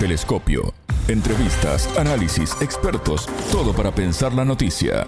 [0.00, 0.72] Telescopio.
[1.08, 5.06] Entrevistas, análisis, expertos, todo para pensar la noticia.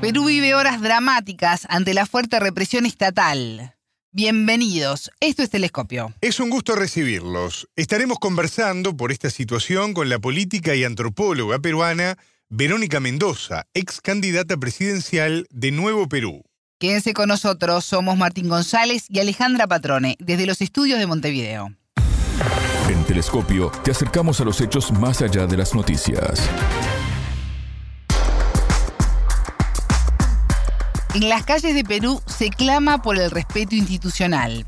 [0.00, 3.74] Perú vive horas dramáticas ante la fuerte represión estatal.
[4.10, 6.14] Bienvenidos, esto es Telescopio.
[6.22, 7.68] Es un gusto recibirlos.
[7.76, 12.16] Estaremos conversando por esta situación con la política y antropóloga peruana
[12.48, 16.42] Verónica Mendoza, ex candidata presidencial de Nuevo Perú.
[16.78, 21.76] Quédense con nosotros, somos Martín González y Alejandra Patrone, desde los estudios de Montevideo.
[23.12, 26.48] Telescopio te acercamos a los hechos más allá de las noticias.
[31.14, 34.64] En las calles de Perú se clama por el respeto institucional.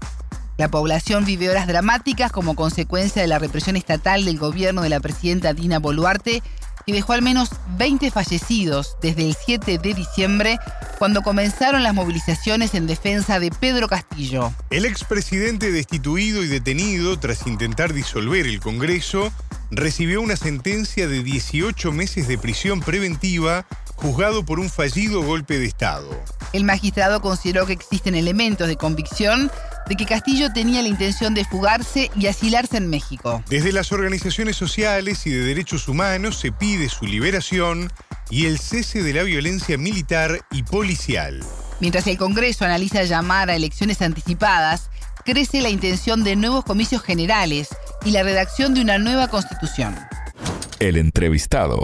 [0.59, 5.01] La población vive horas dramáticas como consecuencia de la represión estatal del gobierno de la
[5.01, 6.43] presidenta Dina Boluarte
[6.87, 10.59] y dejó al menos 20 fallecidos desde el 7 de diciembre,
[10.99, 14.53] cuando comenzaron las movilizaciones en defensa de Pedro Castillo.
[14.71, 19.33] El expresidente destituido y detenido tras intentar disolver el Congreso
[19.71, 25.67] recibió una sentencia de 18 meses de prisión preventiva juzgado por un fallido golpe de
[25.67, 26.09] Estado.
[26.53, 29.51] El magistrado consideró que existen elementos de convicción
[29.89, 33.43] de que Castillo tenía la intención de fugarse y asilarse en México.
[33.49, 37.91] Desde las organizaciones sociales y de derechos humanos se pide su liberación
[38.31, 41.41] y el cese de la violencia militar y policial.
[41.81, 44.91] Mientras el Congreso analiza llamar a elecciones anticipadas,
[45.25, 47.69] crece la intención de nuevos comicios generales
[48.05, 49.97] y la redacción de una nueva constitución.
[50.79, 51.83] El entrevistado.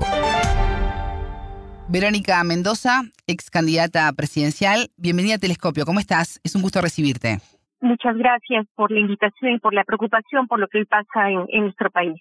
[1.90, 5.84] Verónica Mendoza, ex candidata presidencial, bienvenida a Telescopio.
[5.84, 6.38] ¿Cómo estás?
[6.44, 7.40] Es un gusto recibirte.
[7.80, 11.62] Muchas gracias por la invitación y por la preocupación por lo que hoy pasa en,
[11.62, 12.14] nuestro país.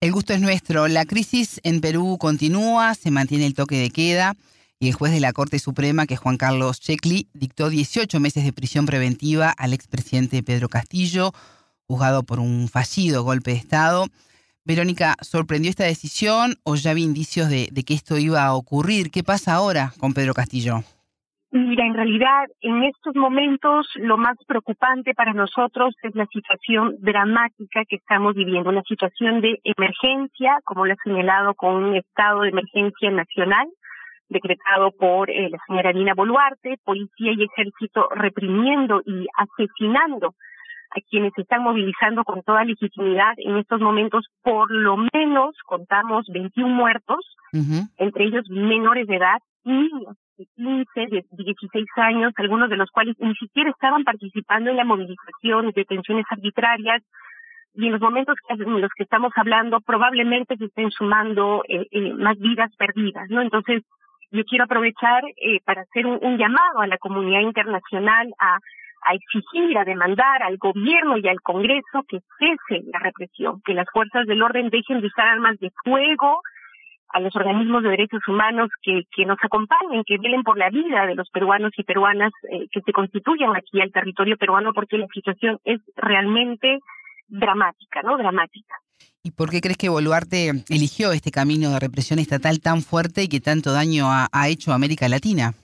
[0.00, 0.88] El gusto es nuestro.
[0.88, 4.36] La crisis en Perú continúa, se mantiene el toque de queda
[4.78, 8.42] y el juez de la Corte Suprema, que es Juan Carlos Checli, dictó 18 meses
[8.46, 11.32] de prisión preventiva al expresidente Pedro Castillo,
[11.86, 14.06] juzgado por un fallido golpe de Estado.
[14.70, 19.10] Verónica, ¿sorprendió esta decisión o ya había indicios de, que esto iba a ocurrir?
[19.10, 20.84] ¿Qué pasa ahora con Pedro Castillo?
[21.50, 27.84] Mira, en realidad, en estos momentos lo más preocupante para nosotros es la situación dramática
[27.88, 32.50] que estamos viviendo, una situación de emergencia, como lo ha señalado con un estado de
[32.50, 33.66] emergencia nacional
[34.28, 40.36] decretado por eh, la señora Dina Boluarte, policía y ejército reprimiendo y asesinando
[40.90, 43.34] a quienes se están movilizando con toda legitimidad.
[43.38, 47.18] En estos momentos, por lo menos, contamos 21 muertos,
[47.96, 53.16] entre ellos menores de edad, niños de 15, de 16 años, algunos de los cuales
[53.18, 57.02] ni siquiera estaban participando en la movilización, detenciones arbitrarias,
[57.74, 62.12] y en los momentos en los que estamos hablando probablemente se estén sumando eh, eh,
[62.14, 63.42] más vidas perdidas, ¿no?
[63.42, 63.82] Entonces,
[64.32, 68.58] yo quiero aprovechar eh, para hacer un, llamado a la comunidad internacional a,
[69.02, 73.86] a exigir, a demandar al gobierno y al Congreso que cese la represión, que las
[73.92, 76.42] fuerzas del orden dejen de usar armas de fuego,
[77.12, 81.06] a los organismos de derechos humanos que, que nos acompañen, que velen por la vida
[81.06, 85.08] de los peruanos y peruanas eh, que se constituyan aquí al territorio peruano, porque la
[85.12, 86.78] situación es realmente
[87.26, 88.16] dramática, ¿no?
[88.16, 88.76] Dramática.
[89.22, 93.28] ¿Y por qué crees que Boluarte eligió este camino de represión estatal tan fuerte y
[93.28, 95.54] que tanto daño ha, ha hecho a América Latina?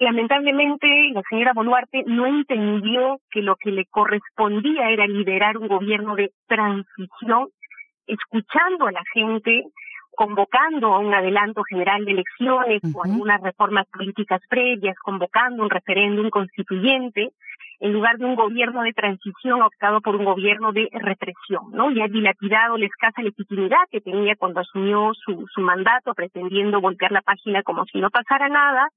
[0.00, 6.14] Lamentablemente, la señora Boluarte no entendió que lo que le correspondía era liderar un gobierno
[6.14, 7.48] de transición,
[8.06, 9.64] escuchando a la gente,
[10.12, 16.30] convocando a un adelanto general de elecciones o algunas reformas políticas previas, convocando un referéndum
[16.30, 17.30] constituyente,
[17.80, 21.90] en lugar de un gobierno de transición optado por un gobierno de represión, ¿no?
[21.90, 27.12] Y ha dilapidado la escasa legitimidad que tenía cuando asumió su, su mandato, pretendiendo voltear
[27.12, 28.88] la página como si no pasara nada,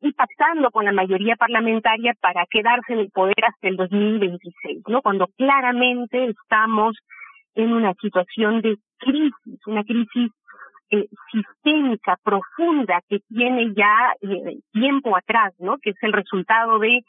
[0.00, 5.02] y pactando con la mayoría parlamentaria para quedarse en el poder hasta el 2026, ¿no?
[5.02, 6.96] Cuando claramente estamos
[7.54, 10.30] en una situación de crisis, una crisis
[10.90, 15.76] eh, sistémica profunda que tiene ya eh, tiempo atrás, ¿no?
[15.78, 17.00] Que es el resultado de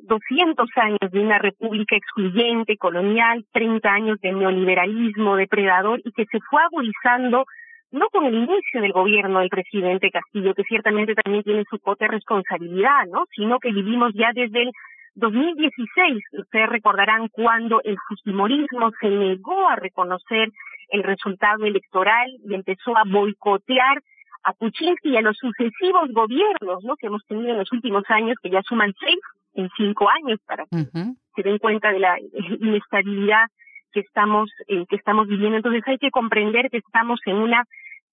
[0.00, 6.38] 200 años de una república excluyente, colonial, 30 años de neoliberalismo depredador y que se
[6.48, 7.44] fue agudizando
[7.90, 12.06] no con el inicio del gobierno del presidente Castillo, que ciertamente también tiene su poca
[12.06, 13.24] responsabilidad, ¿no?
[13.34, 14.72] Sino que vivimos ya desde el
[15.14, 16.22] 2016.
[16.32, 20.50] Ustedes recordarán cuando el fujimorismo se negó a reconocer
[20.90, 24.00] el resultado electoral y empezó a boicotear
[24.44, 26.96] a Kuczynski y a los sucesivos gobiernos ¿no?
[26.96, 29.18] que hemos tenido en los últimos años, que ya suman seis
[29.54, 30.86] en cinco años, para que
[31.34, 32.16] se den cuenta de la
[32.60, 33.46] inestabilidad
[33.92, 35.56] que estamos, eh, que estamos viviendo.
[35.56, 37.64] Entonces hay que comprender que estamos en una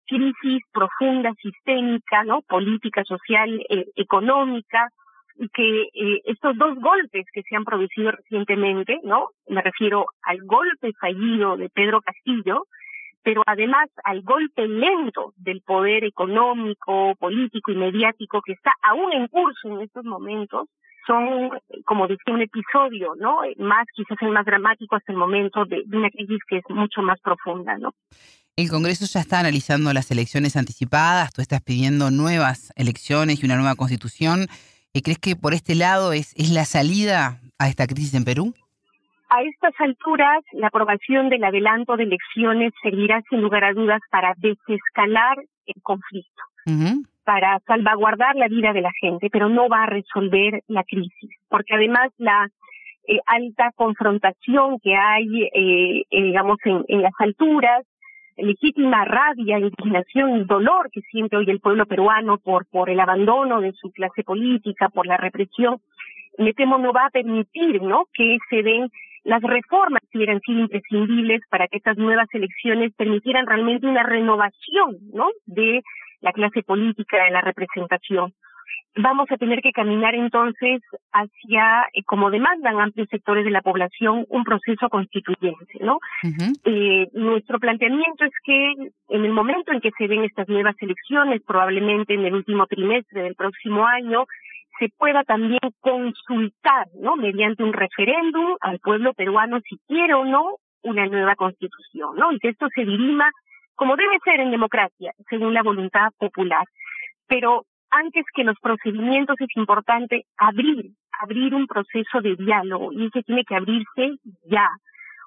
[0.08, 2.42] crisis profunda, sistémica, ¿no?
[2.42, 4.90] política, social, eh, económica,
[5.38, 9.30] y que eh, estos dos golpes que se han producido recientemente, ¿no?
[9.48, 12.68] Me refiero al golpe fallido de Pedro Castillo,
[13.22, 19.28] pero además al golpe lento del poder económico, político y mediático que está aún en
[19.28, 20.70] curso en estos momentos,
[21.08, 21.50] son,
[21.86, 23.40] como decía, un episodio, ¿no?
[23.58, 27.02] Más, quizás el más dramático hasta el momento de, de una crisis que es mucho
[27.02, 27.94] más profunda, ¿no?
[28.58, 33.58] El Congreso ya está analizando las elecciones anticipadas, tú estás pidiendo nuevas elecciones y una
[33.58, 34.48] nueva constitución.
[35.04, 38.54] ¿Crees que por este lado es, es la salida a esta crisis en Perú?
[39.30, 44.34] A estas alturas, la aprobación del adelanto de elecciones servirá sin lugar a dudas para
[44.38, 46.44] desescalar el conflicto,
[47.26, 51.74] para salvaguardar la vida de la gente, pero no va a resolver la crisis, porque
[51.74, 52.48] además la
[53.08, 57.84] eh, alta confrontación que hay, eh, eh, digamos, en, en las alturas,
[58.38, 63.62] legítima rabia, indignación y dolor que siente hoy el pueblo peruano por, por el abandono
[63.62, 65.80] de su clase política, por la represión,
[66.38, 68.06] me temo no va a permitir, ¿no?
[68.14, 68.90] Que se den
[69.24, 74.98] las reformas que hubieran sido imprescindibles para que estas nuevas elecciones permitieran realmente una renovación,
[75.14, 75.28] ¿no?
[75.46, 75.82] De
[76.26, 78.34] la clase política, de la representación
[78.98, 80.82] vamos a tener que caminar entonces
[81.12, 86.00] hacia, eh, como demandan amplios sectores de la población, un proceso constituyente, ¿no?
[86.64, 88.74] eh, nuestro planteamiento es que
[89.10, 93.24] en el momento en que se den estas nuevas elecciones, probablemente en el último trimestre
[93.24, 94.26] del próximo año,
[94.80, 97.16] se pueda también consultar, ¿no?
[97.16, 102.34] Mediante un referéndum al pueblo peruano si quiere o no una nueva constitución, ¿no?
[102.34, 103.32] Y que esto se dirima
[103.76, 106.66] como debe ser en democracia, según la voluntad popular.
[107.28, 110.92] Pero antes que los procedimientos es importante abrir,
[111.22, 114.70] abrir un proceso de diálogo y ese tiene que abrirse ya.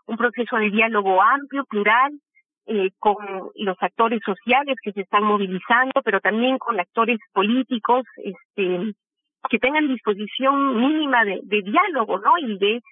[0.06, 2.12] Un proceso de diálogo amplio, plural,
[2.66, 3.16] eh, con
[3.54, 8.92] los actores sociales que se están movilizando, pero también con actores políticos, este,
[9.48, 12.36] que tengan disposición mínima de, diálogo, ¿no?
[12.38, 12.82] Y de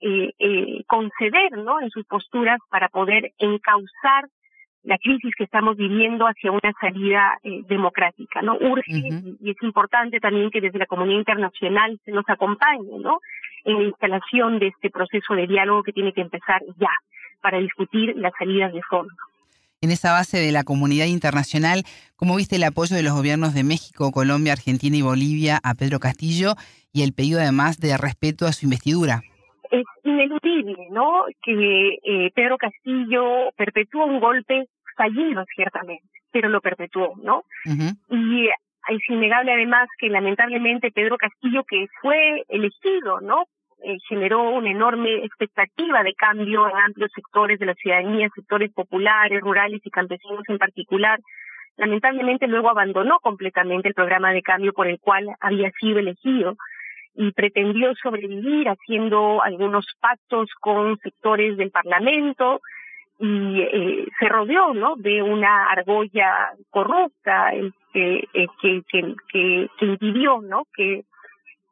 [0.00, 1.80] eh, eh, conceder, ¿no?
[1.80, 4.28] En sus posturas para poder encauzar
[4.84, 8.56] la crisis que estamos viviendo hacia una salida eh, democrática, ¿no?
[8.56, 13.20] Urge y, es importante también que desde la comunidad internacional se nos acompañe, ¿no?
[13.64, 16.90] En la instalación de este proceso de diálogo que tiene que empezar ya
[17.40, 19.12] para discutir las salidas de fondo.
[19.80, 21.84] En esa base de la comunidad internacional,
[22.16, 25.98] ¿cómo viste el apoyo de los gobiernos de México, Colombia, Argentina y Bolivia a Pedro
[25.98, 26.54] Castillo
[26.92, 29.22] y el pedido además de respeto a su investidura?
[29.72, 31.24] Es ineludible, ¿no?
[31.42, 34.66] Que eh, Pedro Castillo perpetuó un golpe
[34.96, 37.44] fallido, ciertamente, pero lo perpetuó, ¿no?
[38.10, 43.44] Y es innegable además que lamentablemente Pedro Castillo, que fue elegido, ¿no?
[43.82, 49.40] Eh, generó una enorme expectativa de cambio en amplios sectores de la ciudadanía, sectores populares,
[49.40, 51.18] rurales y campesinos en particular.
[51.78, 56.56] Lamentablemente luego abandonó completamente el programa de cambio por el cual había sido elegido
[57.14, 62.60] y pretendió sobrevivir haciendo algunos pactos con sectores del Parlamento
[63.18, 69.86] y eh, se rodeó no de una argolla corrupta este, eh, que, que, que, que,
[69.86, 71.04] impidió no que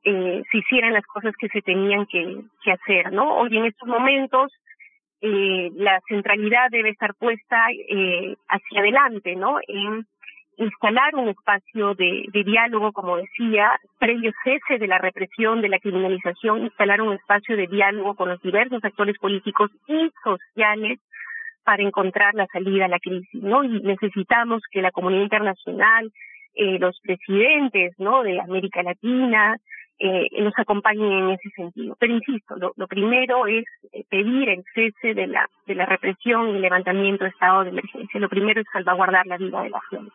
[0.05, 3.89] eh, se hicieran las cosas que se tenían que, que hacer no hoy en estos
[3.89, 4.53] momentos
[5.23, 10.07] eh, la centralidad debe estar puesta eh, hacia adelante no en
[10.57, 16.65] instalar un espacio de, diálogo, como decía, previo cese de la represión, de la criminalización,
[16.65, 20.99] instalar un espacio de diálogo con los diversos actores políticos y sociales
[21.65, 23.65] para encontrar la salida a la crisis, ¿no?
[23.65, 26.11] Y necesitamos que la comunidad internacional,
[26.55, 28.23] eh, los presidentes, ¿no?
[28.23, 29.57] De América Latina,
[30.01, 31.95] eh, nos acompañen en ese sentido.
[32.01, 36.49] Pero insisto, lo, lo primero es eh, pedir el cese de la, de la represión
[36.49, 38.19] y el levantamiento de estado de emergencia.
[38.19, 40.13] Lo primero es salvaguardar la vida de la gente.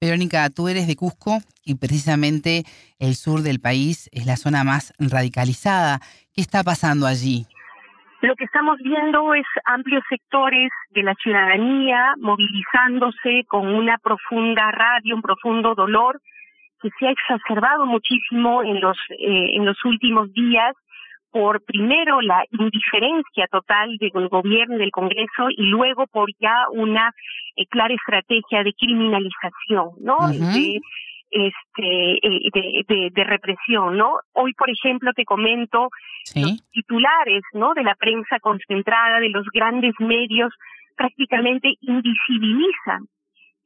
[0.00, 2.62] Verónica, tú eres de Cusco y precisamente
[3.00, 5.98] el sur del país es la zona más radicalizada.
[6.32, 7.46] ¿Qué está pasando allí?
[8.20, 15.14] Lo que estamos viendo es amplios sectores de la ciudadanía movilizándose con una profunda rabia,
[15.14, 16.20] un profundo dolor
[16.80, 20.74] que se ha exacerbado muchísimo en los eh, en los últimos días
[21.30, 27.12] por primero la indiferencia total del gobierno y del Congreso y luego por ya una
[27.56, 30.16] eh, clara estrategia de criminalización, ¿no?
[30.30, 30.80] De
[31.30, 34.18] este eh, de, de, de, represión, ¿no?
[34.32, 35.90] Hoy, por ejemplo, te comento
[36.34, 37.74] los titulares, ¿no?
[37.74, 40.54] De la prensa concentrada, de los grandes medios,
[40.96, 43.06] prácticamente invisibilizan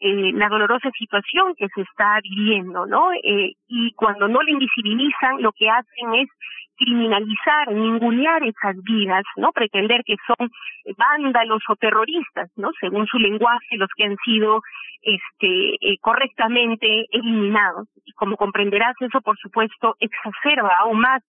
[0.04, 3.12] eh, la dolorosa situación que se está viviendo, ¿no?
[3.12, 6.28] Eh, y cuando no la invisibilizan, lo que hacen es
[6.76, 9.52] criminalizar, ningunear esas vidas, ¿no?
[9.52, 10.50] Pretender que son
[10.96, 12.70] vándalos o terroristas, ¿no?
[12.80, 14.60] Según su lenguaje, los que han sido
[15.02, 17.86] este eh, correctamente eliminados.
[18.16, 21.22] como comprenderás, eso por supuesto exacerba aún más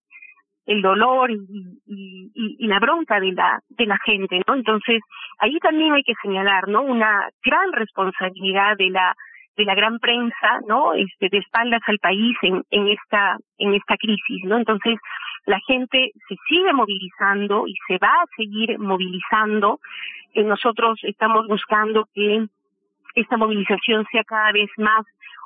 [0.66, 1.38] el dolor y,
[2.34, 4.54] y, la bronca de la de la gente, ¿no?
[4.54, 5.00] Entonces
[5.38, 6.82] ahí también hay que señalar, ¿no?
[6.82, 9.14] Una gran responsabilidad de la
[9.56, 10.94] de la gran prensa, ¿no?
[10.94, 14.56] Este, de espaldas al país en, en esta en esta crisis, ¿no?
[14.56, 14.98] Entonces
[15.46, 19.80] la gente se sigue movilizando y se va a seguir movilizando.
[20.32, 22.46] Eh, nosotros estamos buscando que
[23.14, 25.04] esta movilización sea cada vez más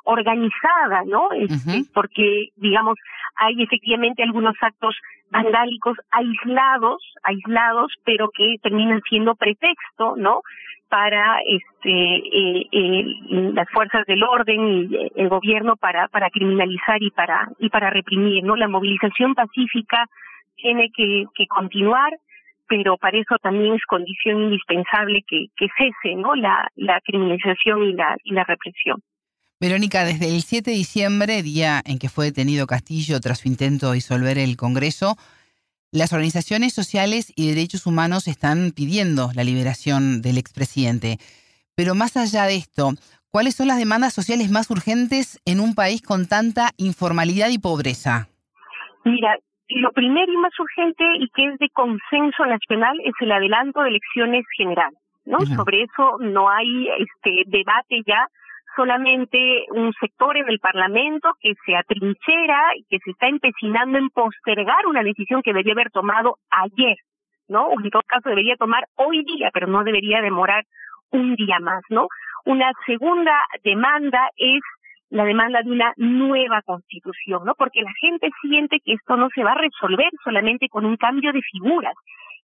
[0.09, 1.31] organizada, ¿no?
[1.31, 2.95] Este, porque, digamos,
[3.35, 4.95] hay efectivamente algunos actos
[5.29, 10.41] vandálicos aislados, aislados, pero que terminan siendo pretexto, ¿no?
[10.89, 13.05] para este eh, eh,
[13.53, 18.43] las fuerzas del orden y el gobierno para para criminalizar y para y para reprimir
[18.43, 20.07] no la movilización pacífica
[20.55, 22.11] tiene que, que continuar
[22.67, 27.93] pero para eso también es condición indispensable que, que cese no la la criminalización y
[27.93, 28.99] la y la represión
[29.61, 33.89] Verónica, desde el 7 de diciembre, día en que fue detenido Castillo tras su intento
[33.89, 35.17] de disolver el Congreso,
[35.91, 41.17] las organizaciones sociales y derechos humanos están pidiendo la liberación del expresidente.
[41.75, 42.91] Pero más allá de esto,
[43.31, 48.29] ¿cuáles son las demandas sociales más urgentes en un país con tanta informalidad y pobreza?
[49.03, 49.35] Mira,
[49.67, 53.89] lo primero y más urgente y que es de consenso nacional es el adelanto de
[53.89, 54.97] elecciones generales.
[55.25, 55.39] ¿no?
[55.41, 58.25] Sobre eso no hay este debate ya
[58.75, 64.09] solamente un sector en el Parlamento que se atrinchera y que se está empecinando en
[64.09, 66.97] postergar una decisión que debería haber tomado ayer,
[67.47, 67.67] ¿no?
[67.67, 70.63] O en todo caso debería tomar hoy día, pero no debería demorar
[71.11, 72.07] un día más, ¿no?
[72.45, 73.33] Una segunda
[73.63, 74.61] demanda es
[75.09, 77.55] la demanda de una nueva constitución, ¿no?
[77.55, 81.33] Porque la gente siente que esto no se va a resolver solamente con un cambio
[81.33, 81.95] de figuras.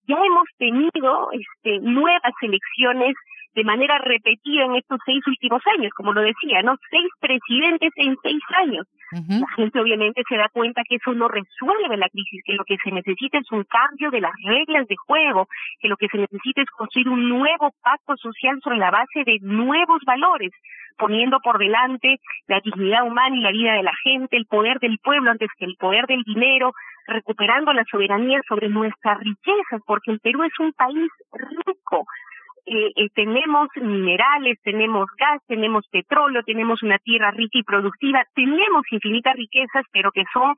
[0.07, 3.14] Ya hemos tenido este, nuevas elecciones
[3.54, 6.76] de manera repetida en estos seis últimos años, como lo decía, ¿no?
[6.90, 8.87] Seis presidentes en seis años.
[9.12, 12.78] La gente obviamente se da cuenta que eso no resuelve la crisis, que lo que
[12.82, 15.49] se necesita es un cambio de las reglas de juego,
[15.80, 19.38] que lo que se necesita es construir un nuevo pacto social sobre la base de
[19.42, 20.50] nuevos valores,
[20.97, 24.99] poniendo por delante la dignidad humana y la vida de la gente, el poder del
[24.99, 26.73] pueblo antes que el poder del dinero,
[27.06, 32.06] recuperando la soberanía sobre nuestras riquezas, porque el Perú es un país rico,
[32.64, 38.85] eh, eh, tenemos minerales, tenemos gas, tenemos petróleo, tenemos una tierra rica y productiva, tenemos
[38.90, 40.54] infinitas riquezas, pero que son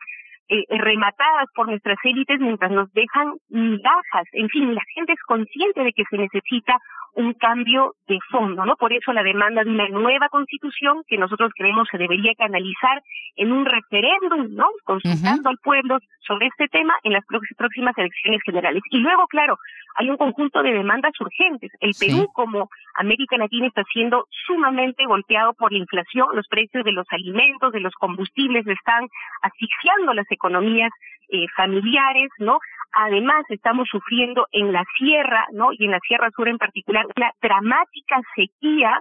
[0.49, 4.27] eh, rematadas por nuestras élites mientras nos dejan migajas.
[4.33, 6.79] En fin, la gente es consciente de que se necesita
[7.15, 8.77] un cambio de fondo, ¿no?
[8.77, 13.03] Por eso la demanda de una nueva constitución que nosotros creemos se debería canalizar
[13.37, 14.67] en un referéndum, ¿no?
[14.85, 17.25] Consultando al pueblo sobre este tema en las
[17.57, 18.83] próximas elecciones generales.
[18.91, 19.59] Y luego, claro,
[19.97, 21.71] hay un conjunto de demandas urgentes.
[21.81, 26.93] El Perú, como América Latina, está siendo sumamente golpeado por la inflación, los precios de
[26.93, 29.09] los alimentos, de los combustibles están
[29.43, 30.91] asfixiando las economías
[31.29, 32.59] eh, familiares, ¿no?
[32.93, 35.73] Además, estamos sufriendo en la sierra, ¿no?
[35.73, 39.01] Y en la Sierra Sur en particular, una dramática sequía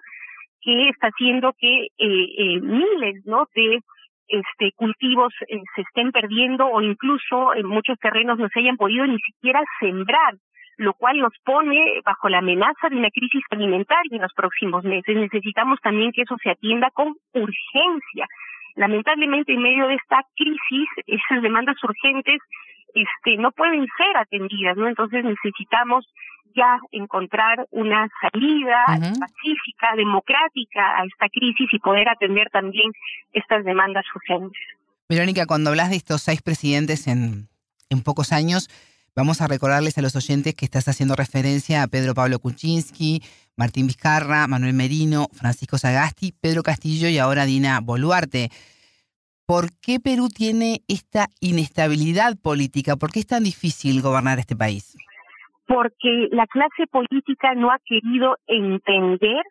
[0.63, 3.47] que está haciendo que eh, eh, miles, ¿no?
[3.53, 3.79] De
[4.27, 9.19] este cultivos eh, se estén perdiendo o incluso muchos terrenos no se hayan podido ni
[9.19, 10.35] siquiera sembrar,
[10.77, 15.15] lo cual nos pone bajo la amenaza de una crisis alimentaria en los próximos meses.
[15.15, 18.25] Necesitamos también que eso se atienda con urgencia.
[18.75, 22.39] Lamentablemente, en medio de esta crisis, esas demandas urgentes
[22.93, 24.87] este, no pueden ser atendidas, ¿no?
[24.87, 26.05] Entonces necesitamos
[26.55, 32.91] ya encontrar una salida pacífica, democrática a esta crisis y poder atender también
[33.31, 34.61] estas demandas urgentes.
[35.09, 37.47] Verónica, cuando hablas de estos seis presidentes en,
[37.89, 38.69] en pocos años,
[39.15, 43.21] vamos a recordarles a los oyentes que estás haciendo referencia a Pedro Pablo Kuczynski,
[43.55, 48.49] Martín Vizcarra, Manuel Merino, Francisco Sagasti, Pedro Castillo y ahora Dina Boluarte.
[49.45, 52.95] ¿Por qué Perú tiene esta inestabilidad política?
[52.95, 54.95] ¿Por qué es tan difícil gobernar este país?
[55.67, 59.43] Porque la clase política no ha querido entender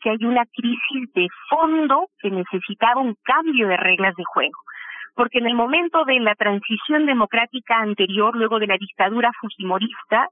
[0.00, 4.58] que hay una crisis de fondo que necesitaba un cambio de reglas de juego.
[5.14, 10.28] Porque en el momento de la transición democrática anterior, luego de la dictadura fujimorista,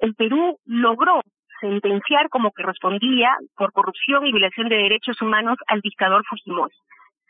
[0.00, 1.22] el Perú logró
[1.60, 6.74] sentenciar como que respondía por corrupción y violación de derechos humanos al dictador Fujimori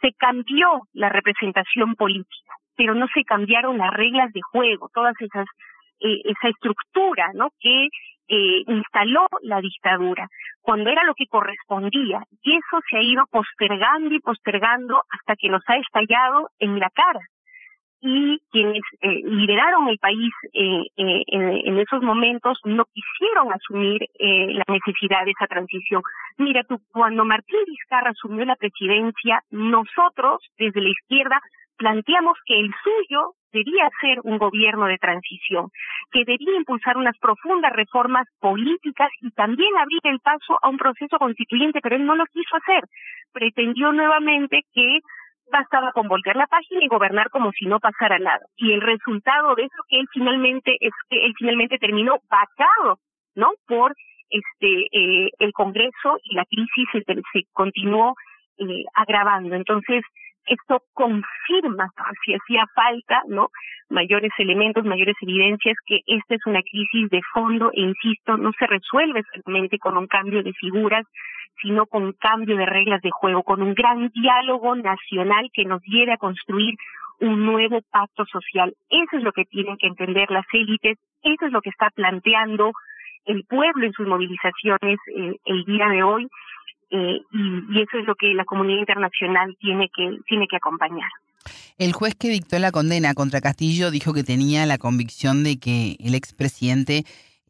[0.03, 5.47] se cambió la representación política, pero no se cambiaron las reglas de juego, todas esas
[6.01, 7.51] eh, esa estructura, ¿no?
[7.61, 7.89] Que
[8.29, 10.29] eh, instaló la dictadura
[10.63, 15.49] cuando era lo que correspondía y eso se ha ido postergando y postergando hasta que
[15.49, 17.21] nos ha estallado en la cara.
[18.05, 24.65] y quienes eh, lideraron el país eh, eh, en, esos momentos no quisieron asumir la
[24.67, 26.03] necesidad de esa transición.
[26.37, 31.41] Mira tú, cuando Martín Vizcarra asumió la presidencia, nosotros desde la izquierda
[31.77, 35.69] planteamos que el suyo debía ser un gobierno de transición,
[36.11, 41.19] que debía impulsar unas profundas reformas políticas y también abrir el paso a un proceso
[41.19, 42.85] constituyente, pero él no lo quiso hacer.
[43.33, 45.01] Pretendió nuevamente que
[45.51, 48.41] bastaba con voltear la página y gobernar como si no pasara nada.
[48.57, 52.99] Y el resultado de eso que él finalmente es que él finalmente terminó vacado,
[53.35, 53.51] ¿no?
[53.67, 53.95] Por
[54.31, 58.15] este eh, el Congreso y la crisis se, se continuó
[58.59, 59.55] eh, agravando.
[59.55, 60.03] Entonces,
[60.47, 61.91] esto confirma,
[62.25, 63.49] si hacía falta, ¿no?
[63.89, 68.67] Mayores elementos, mayores evidencias que esta es una crisis de fondo e insisto, no se
[68.67, 71.05] resuelve solamente con un cambio de figuras,
[71.61, 75.83] sino con un cambio de reglas de juego, con un gran diálogo nacional que nos
[75.85, 76.75] lleve a construir
[77.21, 78.75] un nuevo pacto social.
[78.91, 82.73] Eso es lo que tienen que entender las élites, eso es lo que está planteando
[83.27, 86.27] el pueblo en sus movilizaciones eh, el día de hoy
[86.93, 91.09] eh, y, eso es lo que la comunidad internacional tiene que, tiene que acompañar.
[91.79, 95.97] El juez que dictó la condena contra Castillo dijo que tenía la convicción de que
[96.01, 97.05] el expresidente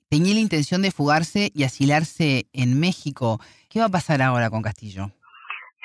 [0.08, 3.40] tenía la intención de fugarse y asilarse en México.
[3.68, 5.10] ¿Qué va a pasar ahora con Castillo?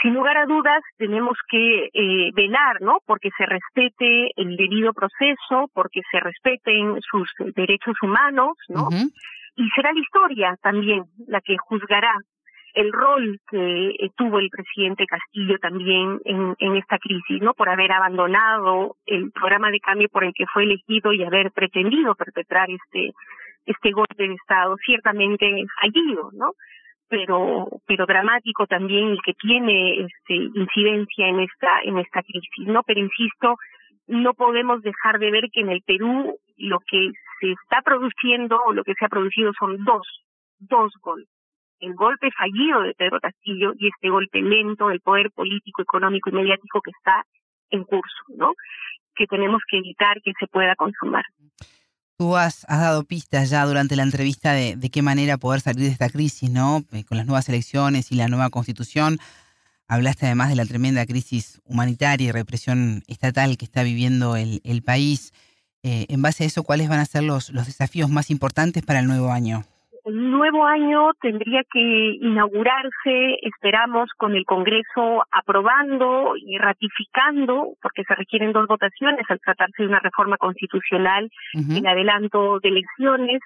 [0.01, 2.99] Sin lugar a dudas, tenemos que eh, velar, ¿no?
[3.07, 8.89] Porque se respete el debido proceso, porque se respeten sus derechos humanos, ¿no?
[9.55, 12.13] Y será la historia también la que juzgará
[12.77, 17.55] el rol que eh, tuvo el presidente Castillo también en, esta crisis, ¿no?
[17.55, 22.13] Por haber abandonado el programa de cambio por el que fue elegido y haber pretendido
[22.13, 23.13] perpetrar este
[23.65, 26.51] este golpe de Estado, ciertamente fallido, ¿no?
[27.10, 32.84] Pero pero dramático también y que tiene este incidencia en esta en esta crisis, ¿no?
[32.84, 33.55] Pero insisto,
[34.05, 38.72] no podemos dejar de ver que en el Perú lo que se está produciendo o
[38.72, 40.07] lo que se ha producido son dos
[40.60, 41.37] dos golpes
[41.79, 46.34] el golpe fallido de Pedro Castillo y este golpe lento del poder político, económico y
[46.34, 47.25] mediático que está
[47.69, 48.53] en curso, ¿no?
[49.15, 51.24] Que tenemos que evitar que se pueda consumar.
[52.17, 55.91] Tú has, dado pistas ya durante la entrevista de, de, qué manera poder salir de
[55.91, 56.81] esta crisis, ¿no?
[56.91, 59.19] Eh, con las nuevas elecciones y la nueva constitución.
[59.88, 64.82] Hablaste además de la tremenda crisis humanitaria y represión estatal que está viviendo el, el
[64.82, 65.32] país.
[65.84, 69.08] Eh, en base a eso, ¿cuáles van a ser los desafíos más importantes para el
[69.08, 69.63] nuevo año?
[70.08, 71.80] El nuevo año tendría que
[72.22, 79.84] inaugurarse, esperamos, con el Congreso aprobando y ratificando, porque se requieren dos votaciones al tratarse
[79.84, 83.41] de una reforma constitucional en adelanto de elecciones.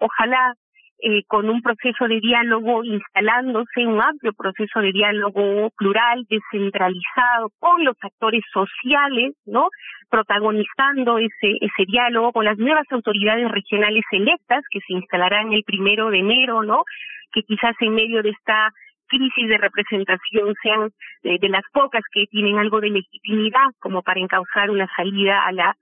[0.00, 0.54] Ojalá
[1.02, 7.84] eh, con un proceso de diálogo instalándose, un amplio proceso de diálogo plural, descentralizado, con
[7.84, 9.68] los actores sociales, ¿no?
[10.10, 16.10] Protagonizando ese, ese diálogo con las nuevas autoridades regionales electas que se instalarán el primero
[16.10, 16.84] de enero, ¿no?
[17.32, 18.70] Que quizás en medio de esta
[19.06, 20.90] crisis de representación sean
[21.22, 25.52] de, de las pocas que tienen algo de legitimidad como para encauzar una salida a
[25.52, 25.76] la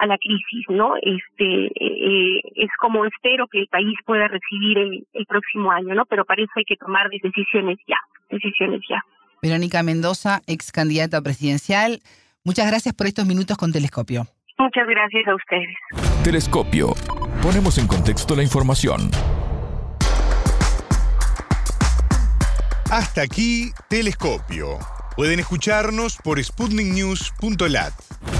[0.00, 0.94] a la crisis, ¿no?
[0.96, 6.06] Este eh, es como espero que el país pueda recibir el, el, próximo año, ¿no?
[6.06, 7.98] Pero para eso hay que tomar decisiones ya,
[8.30, 9.04] decisiones ya.
[9.42, 12.00] Verónica Mendoza, ex candidata presidencial,
[12.44, 14.24] muchas gracias por estos minutos con Telescopio.
[14.58, 15.76] Muchas gracias a ustedes.
[16.24, 16.94] Telescopio.
[17.42, 19.10] Ponemos en contexto la información.
[22.90, 24.78] Hasta aquí, Telescopio.
[25.14, 28.39] Pueden escucharnos por sputniknews.lat.